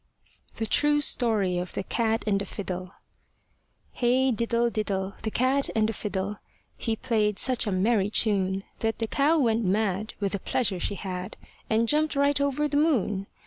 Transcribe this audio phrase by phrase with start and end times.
[0.55, 2.91] THE TRUE STORY OF THE CAT AND THE FIDDLE
[3.91, 5.13] Hey, diddle, diddle!
[5.21, 6.37] The cat and the fiddle!
[6.75, 10.95] He played such a merry tune, That the cow went mad With the pleasure she
[10.95, 11.37] had,
[11.69, 13.27] And jumped right over the moon.